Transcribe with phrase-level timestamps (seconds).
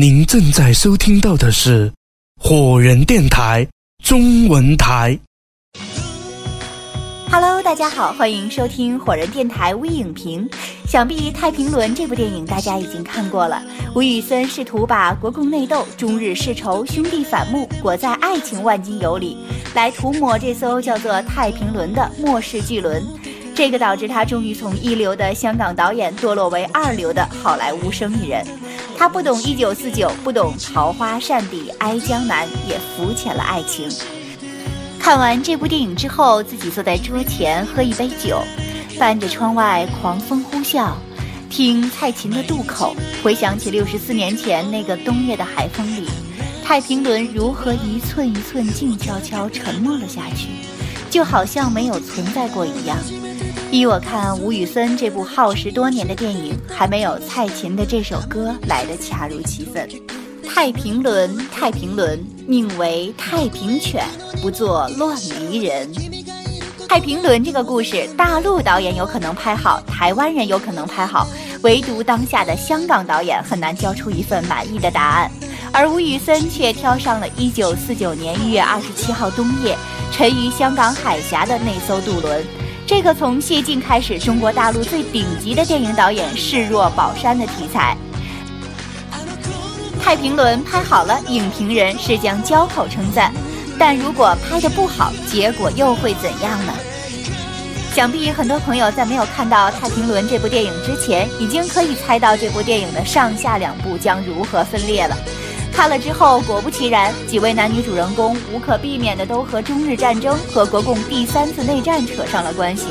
[0.00, 1.92] 您正在收听到的是
[2.40, 3.66] 火人电台
[4.04, 5.18] 中文台。
[7.28, 10.48] Hello，大家好，欢迎收听火人电台微影评。
[10.86, 13.60] 想必《太平轮》这部电影大家已经看过了。
[13.92, 19.36] 吴宇森试图把国共内斗、中日世仇、兄弟反目裹在爱情万金油里，
[19.74, 23.04] 来涂抹这艘叫做太平轮的末世巨轮。
[23.52, 28.46] 这个导致他终于从一流的香港导演堕落为二流的好莱坞生意人。
[28.98, 33.88] 他不懂一九四九，不懂桃花扇底哀江南，也肤浅了爱情。
[34.98, 38.42] 看完这部电影之后，自己坐在桌前喝一杯酒，
[38.98, 40.94] 伴着窗外狂风呼啸，
[41.48, 46.08] 听蔡琴的渡口，回想起六十四年前那个冬夜的海风里，
[46.64, 50.48] 太平轮如何一寸一寸静悄悄沉没了下去，
[51.08, 52.98] 就好像没有存在过一样。
[53.70, 59.86] 依我看，吴宇森这部耗时多年的电影，还没有蔡琴的这首歌来得恰如其分。
[60.42, 64.02] 太平轮，太平轮，宁为太平犬，
[64.40, 65.14] 不做乱
[65.50, 65.86] 离人。
[66.88, 71.28] 太平轮这个故事，大陆导演有可能拍好，台湾人有可能拍好，
[71.60, 75.30] 唯独当下的香港导演很难交出一份满意的答案。
[75.72, 79.76] 而吴宇森却挑上了一九四九年一月二十七号冬夜，
[80.10, 82.42] 沉于香港海峡的那艘渡轮。
[82.88, 87.94] 这个从谢晋开始，中国大陆最顶级的电影导演视若宝山的题材，
[90.02, 93.30] 《太平轮》拍好了，影评人是将交口称赞；
[93.78, 96.72] 但如果拍的不好，结果又会怎样呢？
[97.94, 105.14] 想必很多朋友在没有看到《太平轮》这部电影之前，已经可以猜到这部电影的上下两部将如何分裂了。
[105.72, 112.86] 看了之后，果不其然，几位男女主人公无可避免的都和中日战争和国共第三次内战扯上了关系。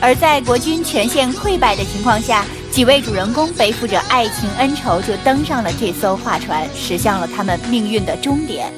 [0.00, 8.72] 而在国军全线溃败的情况下，几位主人公背负着爱情恩仇，就登上了这艘划船，驶向了他们命运的终点。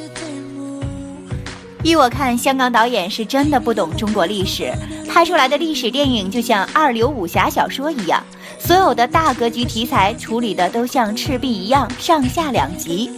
[1.85, 4.73] 依我看，香港导演是真的不懂中国历史，
[5.07, 8.25] 拍出来的历史电影就像二流武侠小说一样。
[8.59, 13.13] 所有的大格局题材处理的都像赤壁一样上下两集。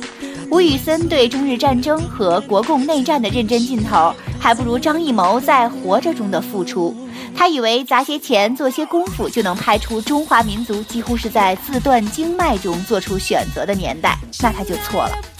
[0.50, 6.96] 吴宇森对中日战争和国共内战的认真劲头，还不如张艺谋在《活着》中的付出。
[7.36, 15.35] 他以为砸些钱做些功夫就能拍出中华民族几乎是在自断经脉中做出选择的年代，那他就错了。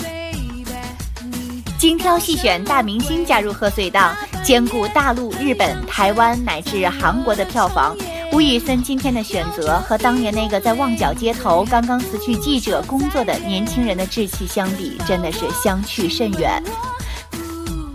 [1.79, 7.95] 精挑细选大明星加入贺岁档，兼顾大陆、日本、台湾乃至韩国的票房。
[8.33, 16.63] 吴宇森今天的选择和当年那个在旺角街头刚刚辞去记者工作的年轻人的志气相比，真的是相去甚远。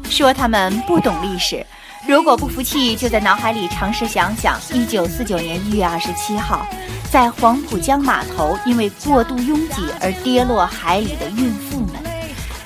[0.09, 1.65] 说他们不懂历史，
[2.07, 6.67] 如果不服气，就在脑海里尝试想想：一九四九年一月二十七号，
[7.11, 12.00] 在黄浦江码头因为过度拥挤而跌落海里的孕妇们，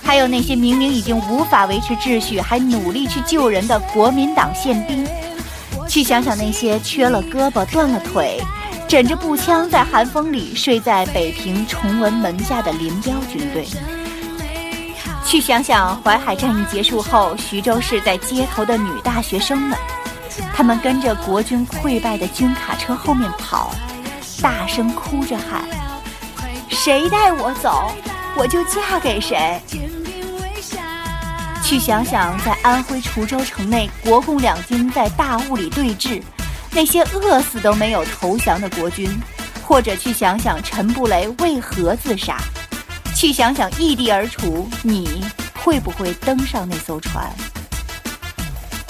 [0.05, 5.05] 还有那些明明已经无法维持秩序还努力去救人的国民党宪兵。
[5.87, 8.39] 去想想那些缺了胳膊断了腿，
[8.87, 13.65] 枕着步枪在寒风里睡在北平崇文门下的林彪军队。
[15.25, 19.77] 去想想淮海战役结束后，徐州市在街头的女大学生们，
[20.53, 23.73] 她们跟着国军溃败的军卡车后面跑，
[24.41, 25.63] 大声哭着喊
[26.69, 27.91] ：“谁带我走，
[28.37, 29.59] 我就嫁给谁。”
[31.63, 36.21] 去想想，在安徽滁州城内，国共两军在大雾里对峙，
[36.71, 39.09] 那些饿死都没有投降的国军；
[39.63, 42.35] 或者去想想陈布雷为何自杀；
[43.15, 45.25] 去想想异地而处，你
[45.55, 47.33] 会不会登上那艘船？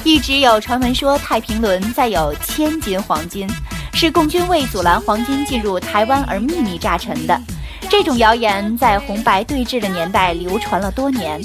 [0.03, 3.49] 一直有传闻说，太平轮载有千斤黄金，
[3.93, 7.41] 是共军为阻拦黄金进入台湾而秘密炸沉的。
[7.89, 11.41] 这种谣言在红白对峙的年代流传了多年，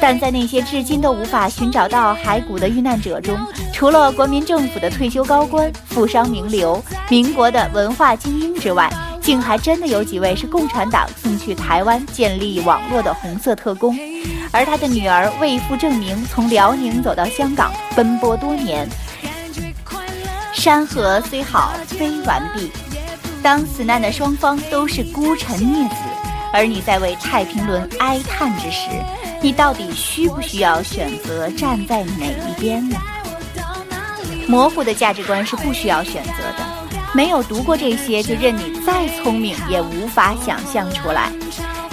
[0.00, 3.38] 但在那些至今都无法寻找到骸骨的遇难者中，
[3.72, 8.90] 除了国民政府的退休高官、富商名流、民国的文化精英之外，
[9.20, 13.96] 竟还真的有几位是共产党送去台湾建立网络的红色特工，
[14.50, 18.88] 而他的女儿为父证明，从辽宁走到香港，奔波多年。
[20.52, 22.70] 山河虽好，非完璧。
[23.44, 25.96] 当死难的双方都是孤臣孽子，
[26.50, 28.88] 而你在为太平轮哀叹之时，
[29.42, 32.96] 你到底需不需要选择站在哪一边呢？
[34.48, 36.64] 模糊的价值观是不需要选择的，
[37.12, 41.30] 没有读过这些，就任你再聪明也无法想象出来。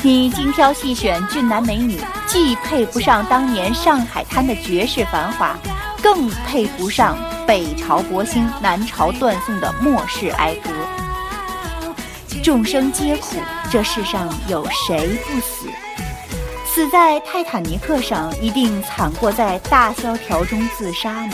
[0.01, 5.57] 你精挑细选俊男美女，既配不上当年上海滩的绝世繁华，
[6.01, 10.69] 更配不上北朝国兴、南朝断送的末世哀歌。
[12.43, 13.35] 众生皆苦，
[13.69, 15.67] 这世上有谁不死？
[16.65, 21.33] 死在泰坦尼克上，一定惨过在大萧条中自杀吗？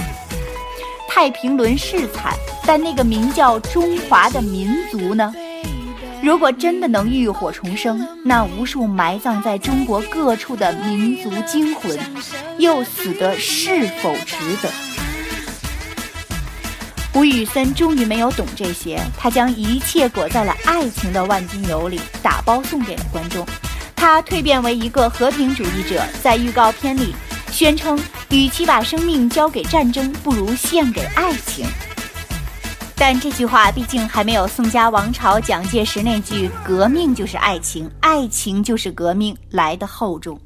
[1.08, 2.34] 太平轮是惨，
[2.66, 5.34] 但那个名叫中华的民族呢？
[6.22, 11.98] 如果真的能浴火重生，那无数埋葬在中国各处的民族精魂，
[12.58, 14.70] 又死得是否值得？
[17.18, 23.44] 吴宇森终于没有懂这些，他将一切裹在了爱情的万金油里，打包送给了观众。
[23.96, 27.16] 他蜕变为一个和平主义者，在预告片里
[27.52, 28.00] 宣称，
[28.30, 31.66] 与其把生命交给战争，不如献给爱情。
[32.96, 40.40] 但这句话毕竟还没有宋家王朝蒋介石那句“革命就是爱情，爱情就是革命”来的厚重。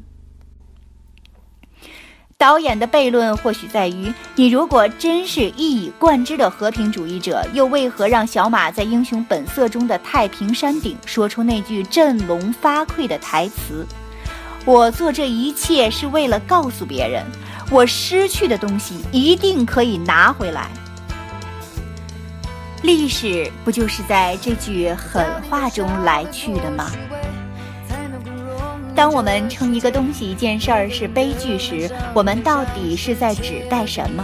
[2.41, 13.85] 导演的悖论或许在于：你如果真是一以贯之的和平主义者，又为何让小马在《英雄本色》中的太平山顶说出那句振聋发聩的台词
[14.65, 17.23] ：“我做这一切是为了告诉别人，
[17.69, 20.67] 我失去的东西一定可以拿回来。”
[22.81, 26.89] 历史不就是在这句狠话中来去的吗？
[29.01, 34.24] 当我们称一个东西、一件事儿是悲剧时，我们到底是在指代什么？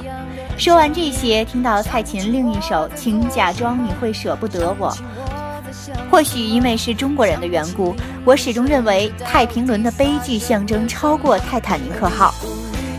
[0.55, 4.91] 说完这些，听到蔡琴另一首《请假装你会舍不得我》，
[6.11, 12.31] 或许因为是中国人的缘故，我始终认为太平轮的悲剧象征超过泰坦尼克号。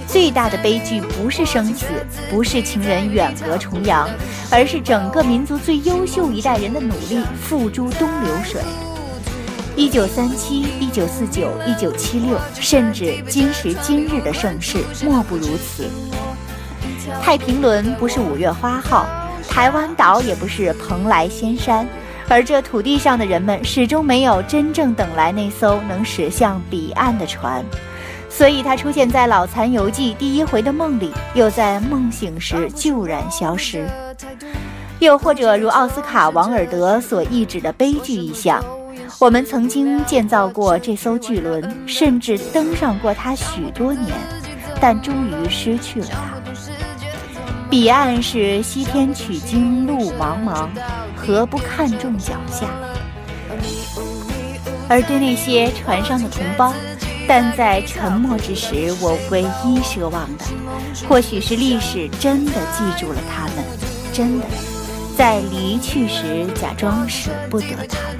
[0.08, 1.86] 最大的悲剧不是生死，
[2.28, 4.10] 不是情人远隔重洋，
[4.50, 8.60] 而是整个民族最优秀一代人的努力付诸东流水。
[9.78, 15.88] 一九三七、一九四九、一九七六，甚至今时今日的盛世，莫不如此。
[17.22, 19.06] 太平轮不是五月花号，
[19.48, 21.86] 台湾岛也不是蓬莱仙山，
[22.28, 27.64] 而这土地上的人们始终没有真正等来那艘能驶向彼岸的船。
[28.28, 33.88] 所以，它出现在《老残游记》第一回的梦里，又在梦醒时 骤然消失。
[34.98, 38.60] 又或者，如奥斯卡·王尔德所意指的悲剧意象：
[39.20, 44.06] 我们曾经建造过这艘巨轮，甚至登上过它许多年，
[44.80, 46.40] 但终于失去了它。
[47.68, 50.68] 彼岸是西天取经路茫茫，
[51.16, 52.68] 何不看重脚下？
[54.88, 56.72] 而对那些船上的同胞。
[57.26, 60.44] 但在沉默之时，我唯一奢望的，
[61.06, 63.64] 或许是历史真的记住了他们，
[64.14, 64.46] 真的
[65.18, 68.18] 在离去时假装舍不得他们。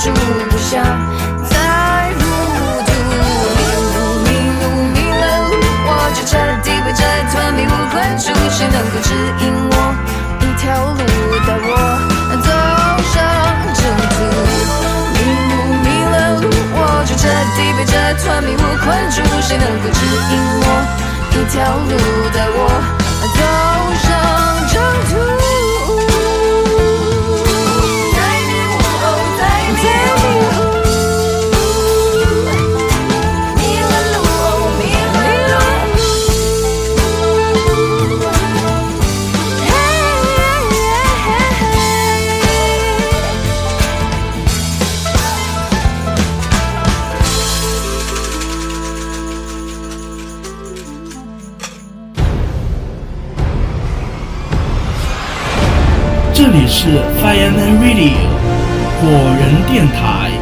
[0.00, 0.10] 住，
[0.48, 0.82] 不想
[1.44, 1.54] 再
[2.16, 2.20] 糊
[2.88, 2.90] 涂。
[3.44, 3.60] 迷
[3.92, 3.94] 路，
[4.24, 4.62] 迷路，
[4.94, 5.52] 迷了路，
[5.84, 6.32] 我就彻
[6.64, 8.32] 底被这团迷雾困住。
[8.48, 9.12] 谁能够指
[9.44, 9.72] 引我
[10.40, 10.64] 一条
[10.96, 11.04] 路，
[11.44, 11.68] 带我
[12.40, 12.48] 走
[13.12, 13.14] 上
[13.76, 13.78] 正
[14.16, 14.16] 途？
[15.12, 15.52] 迷路，
[15.84, 17.92] 迷了路，我就彻底被这
[18.24, 19.20] 团迷雾困住。
[19.42, 20.00] 谁能够指
[20.32, 20.32] 引
[20.64, 20.66] 我
[21.32, 21.92] 一条路，
[56.52, 56.88] 这里是
[57.22, 58.26] Fireman Radio
[58.98, 60.39] 火人电台。